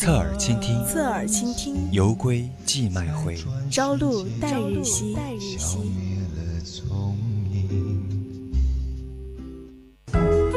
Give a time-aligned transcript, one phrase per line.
[0.00, 1.92] 侧耳倾听，侧耳倾听。
[1.92, 3.36] 游归寄麦回，
[3.70, 5.14] 朝露待日晞。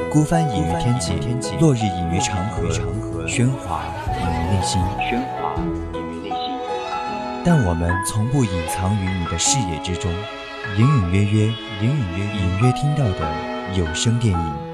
[0.10, 1.12] 孤帆隐于天际，
[1.60, 2.70] 落日隐于长河，
[3.28, 4.82] 喧哗隐于内心。
[7.44, 10.10] 但我们从不隐藏于你的视野之中，
[10.78, 11.48] 隐隐约约，
[11.82, 13.30] 隐隐约隐约听到的
[13.78, 14.73] 有声电影。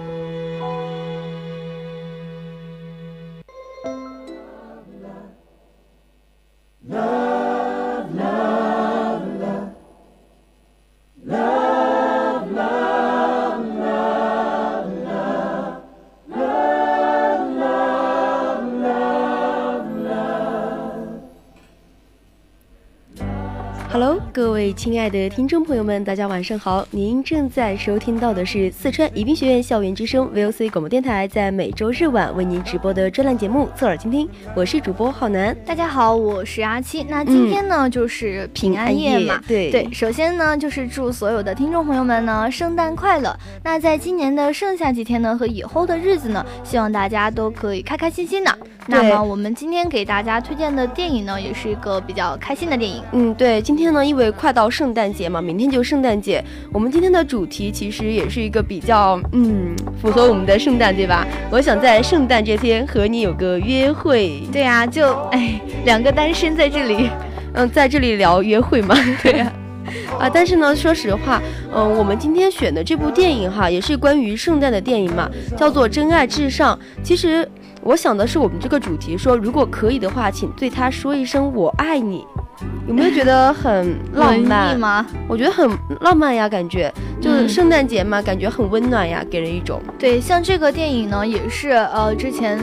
[24.79, 26.87] 亲爱的听众朋友们，大家晚上好！
[26.89, 35.53] 您正在收听到的是四川宜宾学院校园之声 VOC 广播电台，在每周日晚为您直播的专栏节目《侧耳倾听》，我是主播浩南。
[35.65, 37.03] 大家好，我是阿七。
[37.03, 39.91] 那今天呢，就是平安夜嘛，对对。
[39.91, 43.37] 首先呢，就是祝所有的听众朋友们呢，圣诞快乐。
[43.61, 48.57] 那在今年的剩下几天呢，和以后的日子呢，希望大家都可以开开心心的。
[48.87, 53.03] 那么我们今天给大家推荐的电影呢，也是一个比较开心的电影。
[53.11, 61.25] 嗯，对，今天呢，因为快到圣诞节嘛，明天就圣诞节，我们今天的主题其实也是一个比较嗯符合我们的圣诞，对吧？
[61.51, 64.41] 我想在圣诞这天和你有个约会。
[64.51, 67.09] 对呀，就哎，两个单身在这里，
[67.53, 68.95] 嗯，在这里聊约会嘛。
[69.23, 69.51] 对呀，
[70.19, 71.41] 啊，但是呢，说实话，
[71.73, 76.75] 嗯，我们今天选的这部电影哈，也是关于圣诞的电影嘛，叫做《真爱至上》。
[77.03, 77.47] 其实。
[77.81, 82.25] 我想的是我们这个主题，说如果可以的话，请对他说一声我爱你，
[82.87, 85.05] 有没有觉得很浪漫 吗？
[85.27, 85.69] 我觉得很
[86.01, 89.81] 浪漫呀，感觉就是圣诞节嘛，感觉很温暖呀，给人一种。
[89.97, 92.59] 对，像这个电影呢，也是呃之前。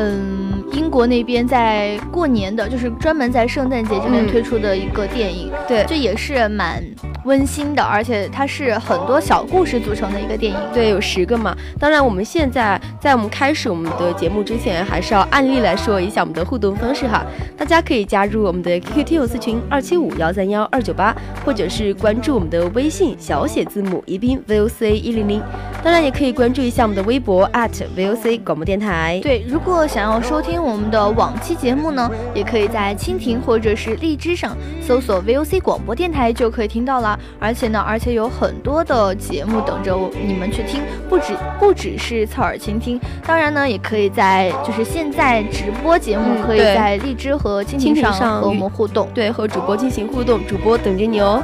[0.00, 6.80] 嗯，英国那边在过年的，就是专门在圣诞节这边推出的一个电影，对，这也是蛮
[7.24, 11.56] 温馨的，而且它是很多小故事组成的一个电影，对，有十个嘛。
[11.80, 17.26] 当然，我们现在在我们开始我们的节目之前，还是要案例来说一下我们的互动方式哈。
[17.56, 21.12] 大家可以加入我们的 QQ 听友私群二七五幺三幺二九八，
[21.44, 25.42] 或者是关注我们的微信小写字母宜宾 VOC 一零零，
[25.82, 29.20] 当然也可以关注一下我们的微博 @VOC 广播电台。
[29.22, 37.18] 对，如果想要收听我们的往期节目呢，也可以在蜻蜓或者是荔枝上搜索 VOC 广播电台就可以听到了。
[37.38, 39.96] 而且呢，而且有很多的节目等着
[40.26, 43.00] 你们去听，不止不只是侧耳倾听。
[43.24, 51.42] 当然呢，也可以在就是现在直播节目，可以在荔枝和蜻蜓上和我们互动，对，和主播进行互动，主播等着你哦。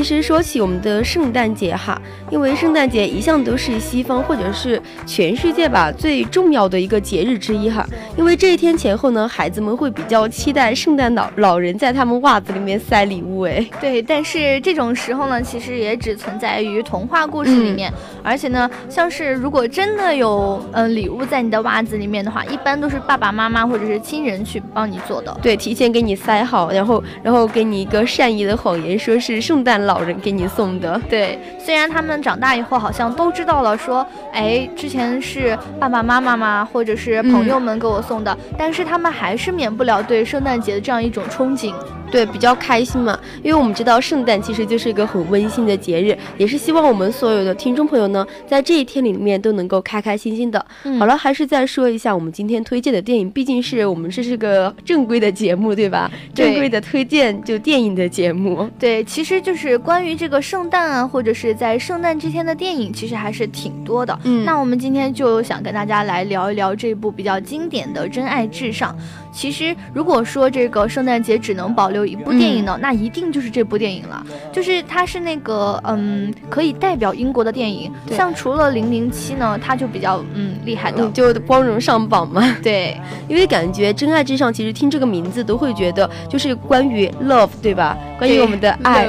[0.00, 2.00] 其实说起我们的圣诞节哈，
[2.30, 7.86] 因为圣诞节一向都是西方或者是全世界吧最重要的一个节日之一哈。
[8.16, 13.62] 因为这一天前后呢，孩子们会比较期待圣诞老老人在他们袜子里面塞礼物哎。
[13.78, 17.92] 对，但是这种时候呢，其实也只存在于童话故事里面。
[18.22, 25.38] 而且呢，像是如果真的有嗯礼物在你的袜子里面的话，一般都是爸爸妈妈或者是亲人去帮你做的。
[25.42, 29.89] 对，提前给你塞好，然后然后给你一个善意的谎言，说是圣诞老。
[29.90, 31.36] 老人给你送的，对。
[31.58, 41.74] 虽然他们长大以后好像都知道了，说，哎，之前是爸爸妈妈嘛，或者是朋友们给我送的，但是他们还是免不了对圣诞节的这样一种憧憬。
[42.10, 50.64] 对，比较开心嘛，因为我们知道圣诞其实就是一个很温馨的节日，也是希望我们所有的听众朋友呢，在这一天里面都能够开开心心的。
[50.98, 56.10] 好了，还是再说一下我们今天推荐的电影，毕竟是我们这是个正规的节目，对吧？
[56.34, 58.68] 正规的推荐就电影的节目。
[58.78, 64.18] 对，其实就是关于这个圣诞啊，或者是在圣诞之前的电影，其实还是挺多的。
[64.24, 68.96] 嗯，那我们今天就想跟大家来聊一聊这部比较经典的《真爱至上》。
[69.32, 74.24] 其实，如果说这个圣诞节只能保留一部电影呢，那一定就是这部电影了。
[74.52, 77.90] 就是它是那个嗯，可以代表英国的电影。
[78.10, 82.56] 像除了《零零七》呢，它就比较嗯厉害的，就光荣上榜嘛。
[82.62, 87.96] 对，因为感觉《真爱至上》其实听这个名字都会觉得就是关于 love，对吧？
[88.18, 89.08] 关于我们的爱。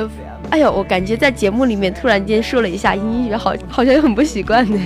[0.49, 4.79] 哎呦，我感觉在节目里面突然间说了一下英语，好好像又很不习惯呢。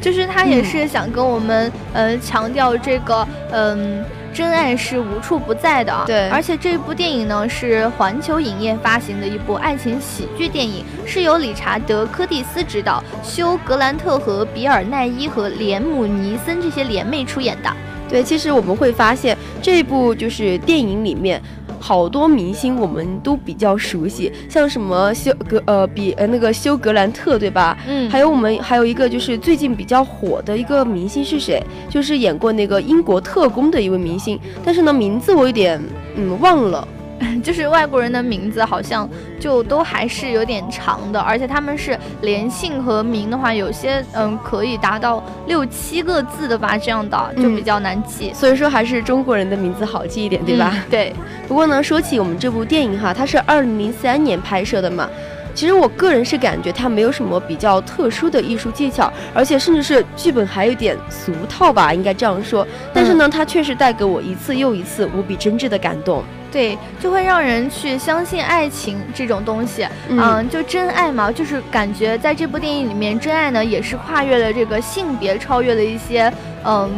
[0.00, 4.04] 就是他也是想跟我们呃强调这个嗯。
[4.32, 6.28] 真爱是无处不在的啊，对。
[6.28, 17.70] 而且这部电影呢是环球影业发行的一部爱情喜剧电影，是由理查德·柯蒂斯执导，休·格兰特和比尔·奈伊和连姆·尼森这些联袂出演的。
[18.08, 21.40] 对，其实我们会发现这部就是电影里面。
[21.80, 27.76] 好多明星我们都比较熟悉，像什么休格呃比呃那个休格兰特对吧？
[27.88, 31.60] 嗯，还有我们还有一个就是最近比较火的一个明星是谁？
[31.88, 35.80] 就是演过那个英国特工的一位明星，但是呢名字我有点
[36.16, 36.86] 嗯忘了。
[37.44, 39.08] 就是外国人的名字好像
[39.38, 48.32] 就都还是有点长的，而且他们是连姓和名的话，有些嗯可以达到六七个字的吧，这样的就比较难记。
[48.34, 50.74] 所以说还是中国人的名字好记一点，对吧？
[50.90, 51.12] 对。
[51.46, 55.08] 不过呢，说起我们这部电影哈，它是二零零三年拍摄的嘛，
[55.54, 62.66] 其实我个人是感觉它没有什么比较特殊的艺术技巧，而且甚至是剧本还有点俗套吧，应该这样说。
[62.94, 66.22] 但是呢，它确实带给我一次又一次无比真挚的感动。
[66.50, 76.32] 对，就会让人去相信爱情这种东西，嗯，就真爱嘛，就是感觉在这部电影里面，真爱呢也是跨越了这个性别，超越了一些，
[76.64, 76.90] 嗯，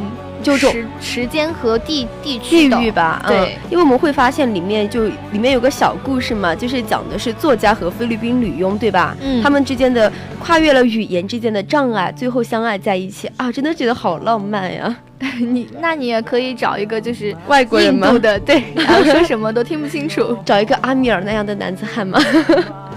[0.43, 9.17] 就时时间和地地区地域吧，对，因为我们会发现里面就里面有个小故事嘛，就是讲的是作家和菲律宾女佣，对吧？
[9.21, 14.95] 嗯，他们之间的跨越了语言之间的障碍，最后相爱在一起啊，真的觉得好浪漫呀。
[15.39, 18.11] 你那你也可以找一个就是外国人吗？
[18.19, 22.19] 的对， 然后说什么都听不清楚， 找一个阿米尔那样的男子汉吗？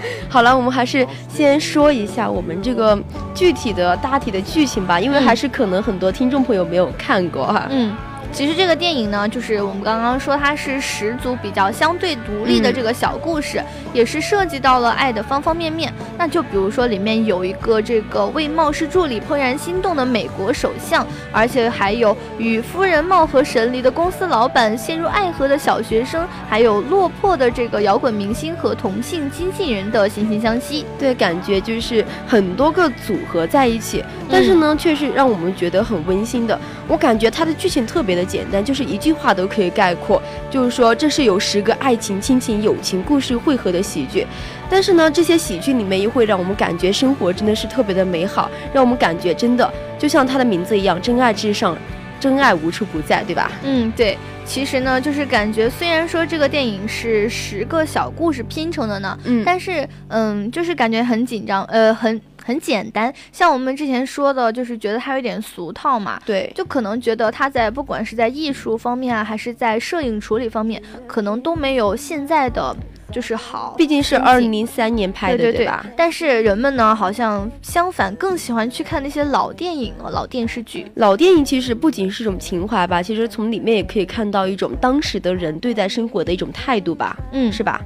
[0.30, 2.98] 好了，我们还是先说一下我们这个
[3.34, 7.68] 具体的大体的剧情吧，因为还是可能很多听众朋友没有看过哈。
[7.70, 7.96] 嗯。
[8.36, 15.94] 其实这个电影呢，就是我们刚刚说它是十组比较相对独立的这个小故事，也是涉及到了爱的方方面面。
[16.18, 30.86] 那就比如说里面有一个这个为冒失助理怦然心动的美国首相，而且还有与夫人貌合神离的公司老板陷入爱河的小学生，还有落魄的这个摇滚明星和同性经纪人的惺惺相惜。
[31.00, 36.60] 对，感觉就是很多个组合在一起，但是呢，却是让我们觉得很温馨的。
[36.86, 38.25] 我感觉它的剧情特别的。
[38.26, 44.26] 简单就是一句话都可以概括，就是说这是有十个爱情、亲情、友情故事汇合的喜剧。
[44.70, 51.78] 但是呢，这些喜剧里面又会让我们感觉生活真的是特别的美好，让我们感觉真的就像它的名字一样，真爱至上，
[52.20, 53.52] 真爱无处不在，对吧？
[53.64, 54.18] 嗯，对。
[54.44, 62.22] 其实呢，就是感觉虽然说这个电影是十个小故事拼成的呢，嗯，但是嗯，就是感觉很紧张，呃，很。
[62.46, 66.22] 很简单，像我们之前说的，就是觉得它有点俗套嘛。
[66.24, 72.78] 对，就可能觉得它在不管是在艺术方面啊，还是在摄影处理方面，可能都没有现在的
[73.12, 73.74] 就是好。
[73.76, 75.84] 毕竟是二零零三年拍的，对吧？
[75.98, 80.86] 但是人们呢，好像相反更喜欢去看那些老电影啊、老电视剧。
[80.94, 87.18] 老电影其实不仅是一种情怀吧，其实从里面也可以看到一种当时的人对待生活的一种态度吧。
[87.32, 87.82] 嗯，是吧？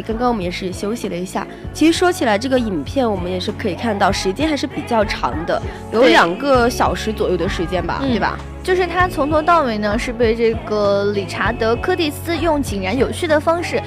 [0.00, 1.46] 哎，刚刚我们也是休息了一下。
[1.74, 5.60] 其实说起来，这个影片我们也是可以看到，时间还是比较长的，
[5.92, 8.38] 有两个小时左右的时间吧，对吧？
[8.62, 13.80] 就是他从头到尾呢，是被这个理查德·柯蒂斯用井然有序的方式。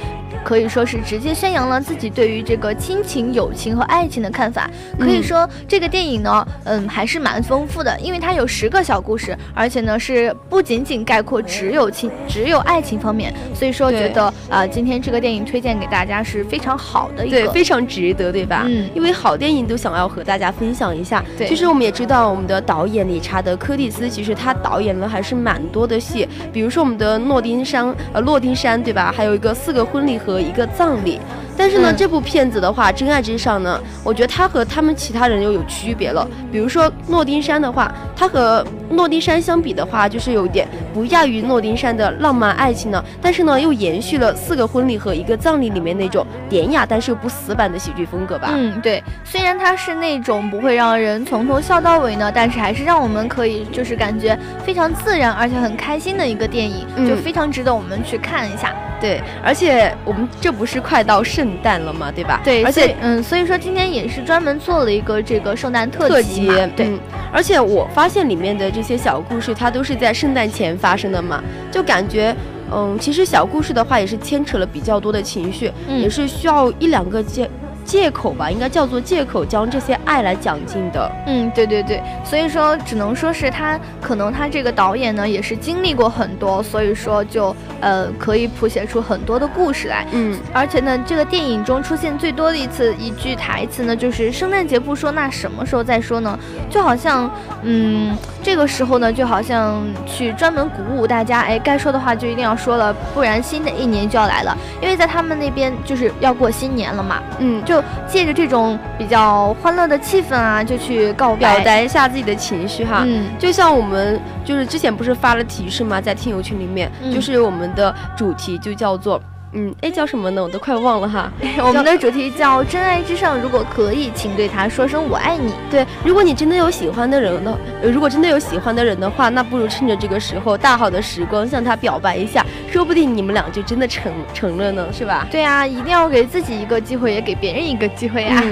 [0.44, 4.70] 可以说是直接宣扬了自己对于这个亲情、友情和爱情的看法。
[5.00, 13.34] 可以说这个电影呢，嗯，还是蛮丰富的，因为它有十个小故事，而且呢是不仅仅概括只有亲、只有爱情方面。
[13.54, 18.64] 所以说，觉得啊，今天这个电影推荐给大家是非常好的一个，对，非常值得，对吧？
[18.68, 21.24] 嗯，因为好电影都想要和大家分享一下。
[21.38, 29.14] 对，其实我们也知道，我们的导演理查德·柯蒂斯，其实他导演了还是蛮多的戏，比如说我们的诺丁山，呃，诺丁山，对吧？
[29.16, 31.20] 还有一个四个婚礼和一个葬礼。
[31.56, 36.28] 但是呢，这部片子的话，《真爱至上》呢，我觉得它和他们其他人又有区别了。
[36.52, 43.04] 比如说诺丁山的话，它和诺丁山相比的话，就是有点不亚于诺丁山的浪漫爱情呢。
[43.22, 48.50] 但是呢，又延续了四个婚礼和一个葬礼里面那种典雅但是又不死板的喜剧风格吧。
[48.52, 49.04] 嗯，对。
[49.24, 54.36] 虽然它是那种不会让人从头笑到尾呢，但是还是让我们可以就是感觉
[54.66, 58.74] 非常自然而且很开心的一个电影，就非常值得我们去看一下。
[59.04, 62.10] 对，而且我们这不是快到圣诞了嘛？
[62.10, 62.40] 对吧？
[62.42, 66.56] 对，而且嗯，所以说今天也是专门做了一个这个圣诞特辑嘛。
[66.74, 66.88] 对，
[67.30, 72.34] 而且我发现里面的这些小故事，它都是在圣诞前发生的嘛，就感觉，
[72.72, 77.50] 嗯，其实小故事的话也是牵扯了比较多的情绪，也是需要一两个接。
[77.86, 81.12] 借口吧，应该叫做借口，将这些爱来讲尽的。
[81.28, 90.06] 嗯，对对对，所以说只能说是他，可能他这个导演呢也是经历过很多，所以说就呃可以谱写出很多的故事来。
[90.12, 96.38] 嗯，而且呢，这个电影中出现最多的一次一句台词呢，就是圣诞节不说，那什么时候再说呢？
[96.70, 97.30] 就好像，
[97.64, 104.58] 嗯，这个时候呢，就好像去专门鼓舞大家，哎，该说的话就一定要说了，不然新的一年就要来了。
[104.82, 107.22] 因为在他们那边就是要过新年了嘛。
[107.40, 107.73] 嗯，就。
[107.74, 113.04] 就借着这种比较欢乐的气氛啊，就去告表达一下自己的情绪哈。
[113.06, 116.00] 嗯，就像我们就是之前不是发了提示吗？
[116.00, 119.20] 在听友群里面，就是我们的主题就叫做。
[119.54, 120.42] 嗯，哎，叫什么呢？
[120.42, 121.32] 我都快忘了哈。
[121.64, 125.54] 我们的主题叫“真爱至上”，如果可以，请对他说声“我爱你”。
[125.70, 135.28] 对，如果你真的有喜欢的人呢，如果真的有喜欢的人的话，那不如趁着这个时候，大好的时光向他表白一下，说不定你们俩就真的成成了呢，是吧？
[135.30, 138.44] 对啊，一定要给自己一个机会，也给别人一个机会啊。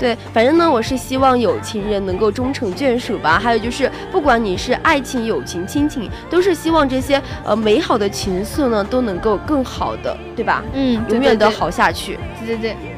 [0.00, 3.38] 对，反正呢，我是希望有情人能够终成眷属吧。
[3.38, 10.64] 还有就是，不管你是爱情、友情、亲情，都是希望这些呃美好的情愫呢都能够更好的，对吧？
[10.72, 12.18] 嗯，永远的好下去。
[12.46, 12.89] 对对对。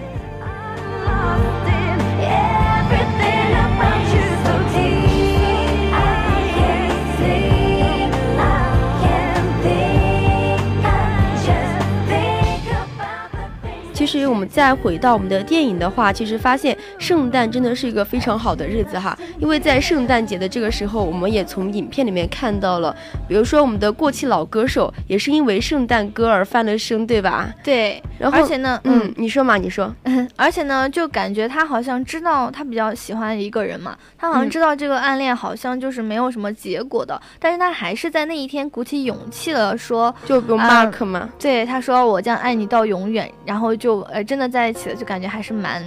[14.13, 22.95] 其实我们再回到我们的电影的话，其实发现圣诞真的是一个非常好的日子哈，因为在圣诞节的这个时候，我们也从影片里面看到了，
[23.27, 27.55] 比如说我们的过气老歌手也是因为圣诞歌而翻了身，对吧？
[27.65, 29.91] 对，然后而且呢，嗯，你说嘛，你说，
[30.37, 44.02] 而且呢，就感觉他好像知道他比较喜欢一个人嘛，他好像知道这个暗恋好像就是没有什么结果的，但是他还是在那一天鼓起勇气了，说就用 Mark 嘛，对，他说我将爱你到永远，然后就。
[44.05, 45.83] 呃，真的在一起了，就感觉还是蛮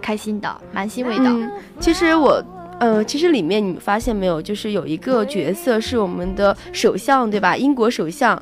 [0.00, 1.50] 开心的，蛮欣慰的。
[1.80, 2.42] 其实我，
[2.80, 7.56] 呃，其实里面你们发现没有，就是有一个角色是我们的首相，对吧？
[7.56, 8.40] 英国首相。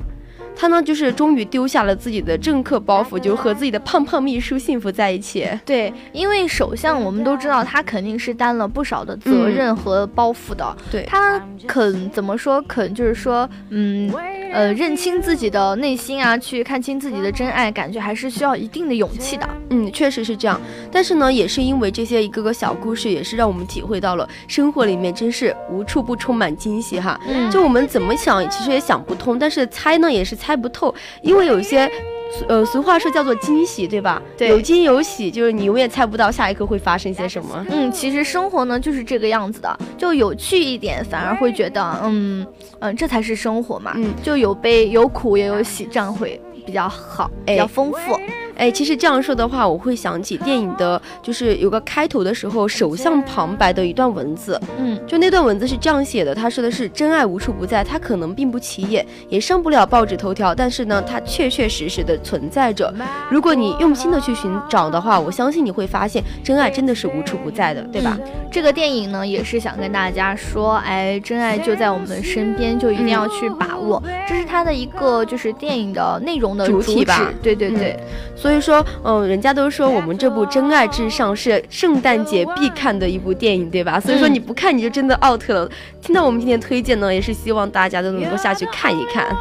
[0.55, 5.49] 他呢，就是终于丢下了自己的政客包袱，就和自己的胖胖秘书幸福在一起。
[5.65, 10.75] 对，因为首相我们都知道，他肯定是担了不少的责任和包袱的。
[10.91, 12.61] 对，他肯怎么说？
[12.63, 14.13] 肯就是说，嗯，
[14.53, 19.49] 呃，认清自己的内心啊，去看清自己的真爱，感觉还是需要一定的勇气的。
[19.69, 20.61] 嗯，确实是这样。
[20.91, 27.19] 但是呢，也是因为这些一个个小故事，也是让我们体会到了生活里面真是无处不充满惊喜哈。
[27.27, 29.39] 嗯，就我们怎么想，其实也想不通。
[29.39, 30.37] 但是猜呢，也是。
[30.42, 31.89] 猜不透，因为有一些，
[32.47, 34.21] 呃，俗话说叫做惊喜，对吧？
[34.37, 37.65] 对，有惊有喜，就是你永远猜不到下一刻会发生些什么。
[37.69, 42.45] 嗯，其实生活呢就是这个样子的，就有趣一点，反而会觉得，嗯
[42.79, 43.93] 嗯，这才是生活嘛。
[43.95, 48.13] 嗯，就有悲有苦也有喜，这样会比较好，比较丰富。
[48.13, 48.23] 哎，
[48.71, 54.59] 其实这样说的话，我会想起电影的，就是有个开头的时候，首相旁白的一段文字。
[54.77, 62.93] 嗯，就那段文字是这样写的，他说的是：“真爱无处不在，它可能并不起眼，也上不了报纸头条，但是呢，它确确实实的存在着。
[63.29, 68.17] 如果你用心的去寻找的话，我相信你会发现，真爱真的是无处不在的，对吧？”
[68.51, 74.01] 这个电影呢，也是想跟大家说，哎，真爱就在我们身边，就一定要去把握。
[74.27, 77.31] 这是它的一个就是电影的内容的主体吧？
[77.41, 77.99] 对对对。
[78.43, 84.01] 所以说，嗯，人家都说我们这部《真爱至上》是圣诞节必看的一部电影，对吧？
[84.01, 85.69] 所以说你不看你就真的 out 了。
[86.01, 89.33] 听到我们今天推荐呢，也是希望大家都能够下去看一看。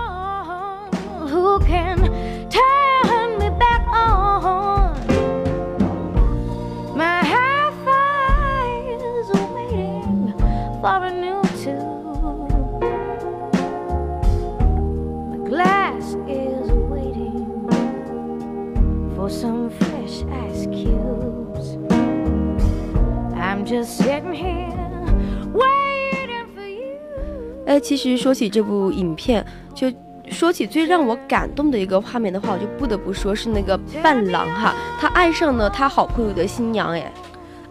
[27.65, 29.91] 哎，其实说起这部影片，就
[30.31, 36.91] 说起最让我感动的一个画面的话，我就不得不说是那个伴郎哈，他爱上了他好朋友的新娘。
[36.91, 37.13] 哎，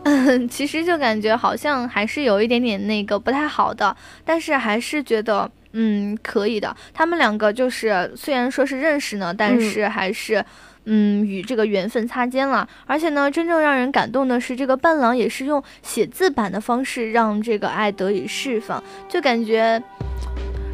[0.04, 6.76] 嗯， 其实就感觉好像还是有一点点那个不太好的，但是还是觉得嗯可以的。
[6.94, 10.38] 他们两个就是虽然说是认识呢，但是还是。
[10.38, 10.46] 嗯，
[10.86, 19.82] 与这个缘分擦肩了，而且呢，真正让人感动的是，这个伴郎也是用写字版的方式让这个爱得以释放，就感觉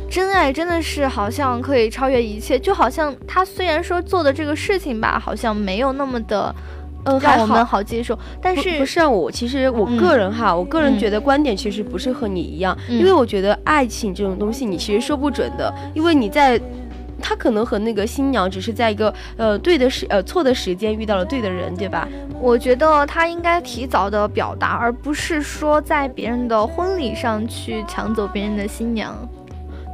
[0.09, 6.53] 真爱真的是好像可以超越一切，就好像他虽然说做的这个事情吧，好像没有那么的。
[7.09, 9.09] 嗯，让我们好接受，但是不是啊？
[9.09, 16.59] 我其实我个人哈，我个人觉得观点其实不是和你一样，因为我觉得爱情这种东西你其实说不准的，因为你在
[17.21, 22.07] 他可能和那个新娘只是在一个呃对的时呃错的时间遇到了对的人，对吧？
[22.39, 29.15] 我觉得他应该提早的表达，而不是说在别人的婚礼上去抢走别人的新娘。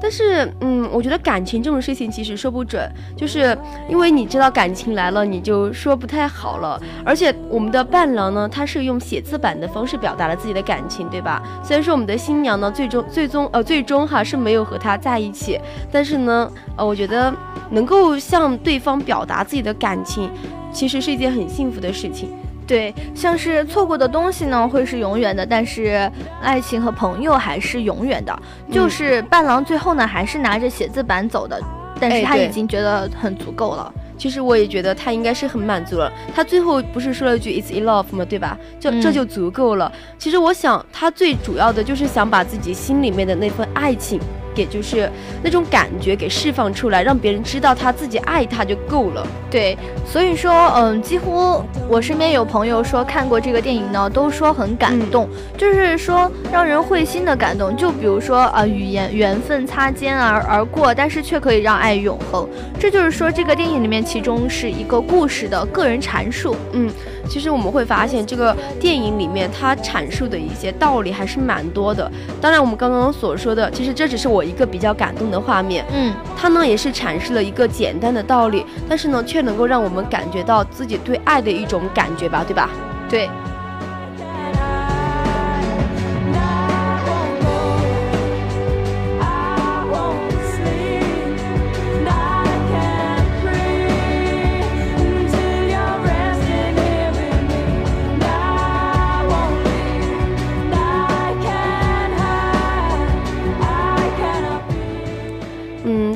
[0.04, 3.58] 但是，嗯，我觉得感情这种事情其实说不准，就是
[3.88, 6.78] 因为你知道感情来了，你就说不太好了。
[7.06, 11.42] 而且我们的伴郎呢，他是用写字板的方式表达了自己的感情，对吧？
[11.64, 15.58] 虽然说我们的新娘呢，最终最终呃最终哈是没有和他在一起，
[15.90, 17.34] 但是呢，呃，我觉得
[17.70, 20.30] 能够向对方表达自己的感情，
[20.74, 22.30] 其实是一件很幸福的事情。
[22.66, 26.10] 对，像是错过的东西呢，会是永远的，但是
[26.42, 28.38] 爱情和朋友还是永远的。
[28.72, 31.62] 就是伴郎最后呢，还是拿着写字板走的，
[32.00, 33.94] 但是他已经觉得很足够了。
[34.18, 36.12] 其实我也觉得他应该是很满足了。
[36.34, 38.24] 他最后不是说了句 "It's enough” 吗？
[38.24, 38.58] 对吧？
[38.80, 39.92] 就这就足够了。
[40.18, 44.20] 其实我想，他最主要的就是想把自己心里面的那份爱情。
[44.54, 45.10] 给就是
[45.44, 49.26] 那种感觉给释放出来，让别人知道他自己爱他就够了。
[49.50, 57.76] 对，所以说，嗯，几乎我身边有朋友说看过这个电影呢，都说很感动，就是说让人会心的感动。
[57.76, 62.48] 就比如说啊，语言缘分擦肩而而过，但是却可以让爱永恒。
[62.80, 66.56] 这就是说这个电影里面其中是一个故事的个人阐述。
[66.74, 66.90] 嗯。
[67.30, 72.12] 其实我们会发现，这个电影里面它阐述的一些道理还是蛮多的。
[72.42, 75.86] 当然，我们刚刚所说的，其实这只是我一个比较感动的画面。
[75.94, 82.70] 嗯，它呢也是阐释了一个简单的道理，但是呢却能够让我们感觉到自己对爱的一种感觉吧，对吧？
[83.10, 83.30] 对。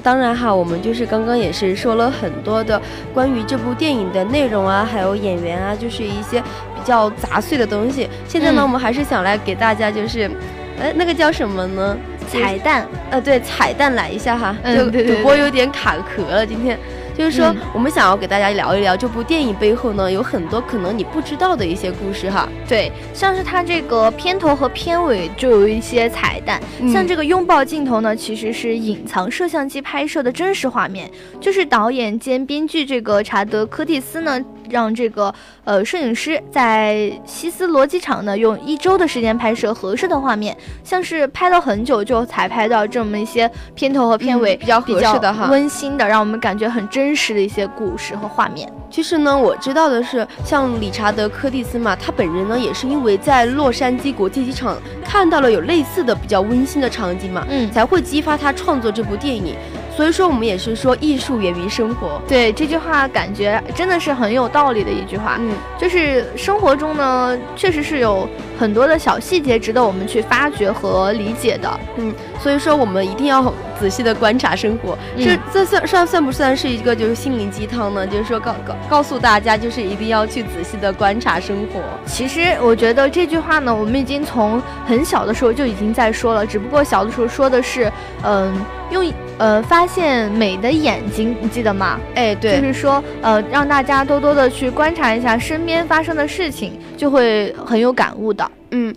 [0.08, 2.82] 当然哈，我们就是刚刚也是说了很多的
[3.14, 8.08] 关于这部电影的内容啊，还有演员啊，就是一些比较杂碎的东西。
[8.26, 10.32] 现在呢，我们还是想来给大家就是，
[10.80, 11.98] 呃，那个叫什么呢？
[12.30, 12.88] 彩蛋。
[13.10, 14.56] 呃，对，彩蛋来一下哈。
[14.64, 16.80] 嗯，对主播有点卡壳了，今天。
[17.18, 22.48] 就是说，我们想要给大家聊一聊这部电影背后呢，有很多可能你不知道的一些故事哈。
[22.68, 26.62] 对，像是它这个片头和片尾就有一些彩蛋，
[26.94, 31.10] 像这个拥抱镜头呢，其实是隐藏摄像机拍摄的真实画面，
[31.42, 34.40] 就是导演兼编剧这个查德·科蒂斯呢。
[34.70, 48.72] 让这个呃摄影师在西斯罗机场呢，用一周的时间拍摄合适的画面，像是拍了很久就才拍到这么一些片头和片尾比较合适的哈，温馨的，让我们感觉很真实的一些故事和画面。
[48.90, 59.56] 其实呢，我知道的是，像理查德·柯蒂斯嘛，他本人呢也是因为在洛杉矶国际机场看到了有类似的比较温馨的场景嘛，嗯，才会激发他创作这部电影。
[59.98, 62.22] 所以说，我们也是说艺术源于生活。
[62.28, 65.38] 对这句话，感觉真的是很有道理的一句话。
[65.40, 68.30] 嗯，就是生活中呢，确实是有
[68.60, 71.80] 很多的小细节值得我们去发掘和理解的。
[71.96, 74.96] 嗯，所以说我们一定要仔细的观察生活。
[75.18, 78.06] 这这算算算不算是一个就是心灵鸡汤呢？
[78.06, 81.82] 就是说告告告诉大家，就是一定要去仔细的观察生活。
[82.06, 88.54] 其实我觉得这句话呢，我们已经从很小的时候就已经在说了，只不过小的时候说的是，嗯。
[88.90, 89.06] 用
[89.38, 92.00] 呃发现美的眼睛，你记得吗？
[92.16, 98.52] 哎，对，就是说呃让大家多多的去观察一下身边发生的事情，就会很有感悟的。
[98.72, 98.94] 嗯，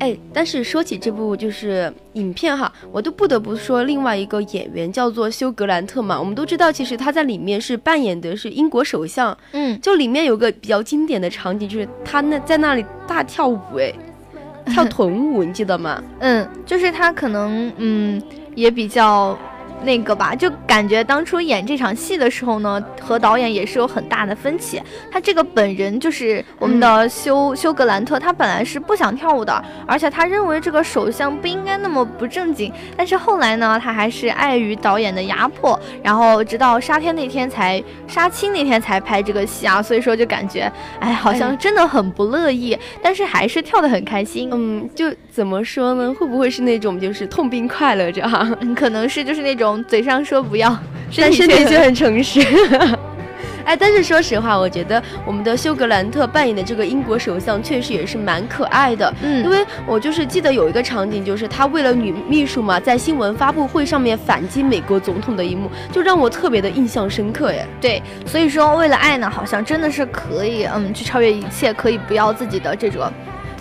[0.00, 6.18] 哎，但是说起这部就是影片哈，我都不得不说另外一个演员叫做休格兰特嘛。
[6.18, 9.36] 我们都知道，其实他在里面是扮演的是英国首相。
[9.52, 13.92] 嗯，就里面有个比较经典的场景，就是他那在那里大跳舞，哎，
[14.72, 16.02] 跳臀舞，你记得吗？
[16.18, 18.20] 嗯，就是他可能嗯。
[18.56, 19.36] 也比较。
[19.84, 24.82] 那个吧，就感觉当初演这场戏的时候呢，和导演也是有很大的分歧。
[25.10, 32.72] 他这个本人就是我们的休休格兰特，他本来是不想跳舞的，而且他认为这个首相不应该那么不正经。
[32.96, 39.82] 但是后来呢，他还是碍于导演的压迫，然后直到杀天那天才杀青那天才拍这个戏啊。
[39.82, 44.48] 所以说就感觉，哎，好像真的很不乐意，但是还是跳得很开心。
[44.52, 46.14] 嗯，就怎么说呢？
[46.18, 48.48] 会不会是那种就是痛并快乐着哈？
[48.74, 49.73] 可能是就是那种。
[49.84, 50.76] 嘴上说不要，
[51.16, 52.40] 但身体却很诚实。
[53.64, 59.10] 哎，但是说实话，我觉得我们的休格兰特扮演的这个英国首相确实也是蛮可爱的。
[59.22, 67.48] 嗯，因为我就是记得有一个场景，就是他为了女秘书嘛，在新闻发布会上面反击美国总统的一幕，就让我特别的印象深刻。
[67.52, 73.10] 哎，对，所以说为了爱呢，好像真的是可以，嗯，去超越一切，可以不要自己的这种。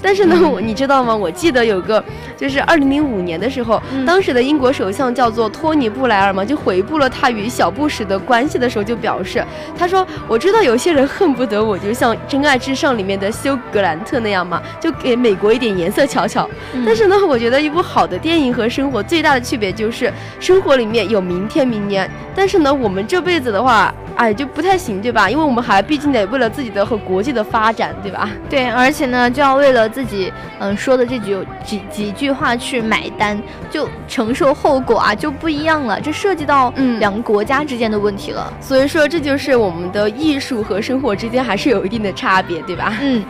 [0.03, 1.15] 但是呢，我你知道吗？
[1.15, 2.03] 我记得有个，
[2.35, 9.43] 就是二零零五年的时候，当时的英国首相叫做托尼布莱尔嘛，就回顾了他与小布什的关系的时候，就表示，
[9.77, 16.49] 他说：“我知道有些人恨不得我就像《真爱至上》里面的休格兰特那样嘛，就给美国一点颜色瞧瞧。
[16.85, 25.29] 但是呢，我觉得一部好的电影和生活最大的区别就是，生活里面有明天、明年，但是呢，我们这辈子的话。”哎，就不太行，对吧？
[25.29, 28.29] 因为我们还毕竟得为了自己的和国际的发展，对吧？
[28.49, 35.99] 对，而且呢，就要为了自己嗯说的这句几几句话去买单，就承受后果啊，就不一样了。
[35.99, 38.51] 这涉及到嗯两个国家之间的问题了。
[38.61, 42.93] 所以说，这就是我们的艺术和生活之间还是有一定的差别，对吧？
[43.01, 43.23] 嗯。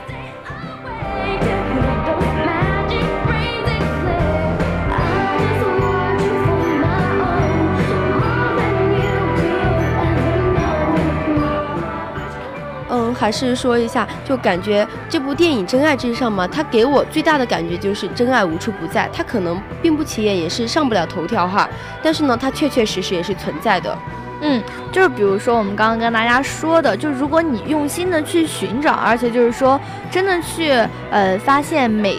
[13.24, 19.10] 还是说一下，就感觉这部电影《真爱至上》嘛，它给我最大的感觉就是真爱无处不在。
[19.14, 21.70] 它可能并不起眼，也是上不了头条哈，
[22.02, 23.98] 但是呢，它确确实实也是存在的。
[24.42, 29.80] 嗯，就是比如说我们刚刚跟大家说的，就如果你用心的去寻找，而且就是说
[30.12, 30.72] 真的去
[31.10, 32.18] 呃发现美，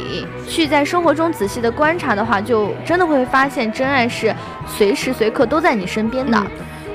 [0.49, 4.35] 去在生活中仔细的观察的话，就真的会发现真爱是
[4.67, 6.43] 随时随刻都在你身边的。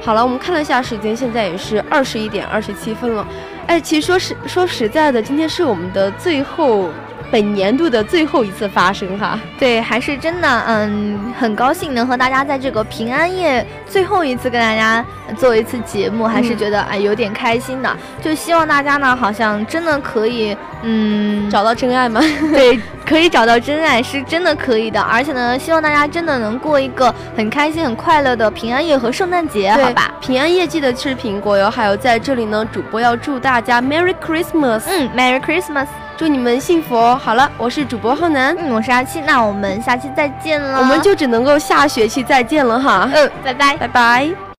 [0.01, 3.27] 好了，我们看了一下时间，现在也是二十一点二十七分了。
[3.69, 6.89] 哎，其实说实说实在的，今天是我们的最后。
[7.31, 15.05] 本年度的最后一次发生哈，对，还是真的，嗯，很高兴能和大家在这个平安夜最后一次跟大家
[15.37, 17.97] 做一次节目，还是觉得哎有点开心的。
[18.19, 22.19] 就希望大家呢，好像真的可以，嗯，找到真爱吗？
[22.51, 22.79] 对，
[23.09, 25.01] 可以找到真爱，是真的可以的。
[25.01, 30.11] 而且呢，希望大家真的能过一个很开心、很快乐的平安夜和圣诞节，好吧？
[30.21, 31.71] 平安夜记得吃苹果哟。
[31.71, 35.87] 还有在这里呢，主播要祝大家 Merry Christmas，嗯，Merry Christmas。
[36.15, 37.19] 祝你们幸福哦！
[37.19, 40.77] 好了，我是主播浩南，嗯，我是阿七，那我们下期再见了。
[40.79, 43.09] 我们就只能够下学期再见了哈。
[43.11, 44.29] 嗯，拜拜，拜拜。